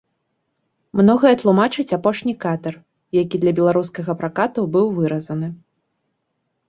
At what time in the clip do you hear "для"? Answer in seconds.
3.43-3.51